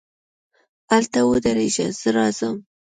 [0.89, 2.55] هلته ودرېږه، زه راځم.